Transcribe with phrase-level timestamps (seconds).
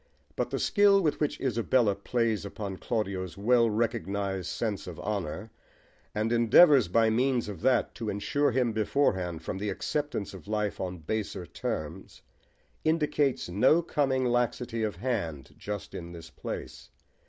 [0.35, 5.51] But the skill with which Isabella plays upon Claudio's well recognised sense of honour,
[6.15, 10.79] and endeavours by means of that to insure him beforehand from the acceptance of life
[10.81, 12.23] on baser terms,
[12.83, 16.89] indicates no coming laxity of hand just in this place.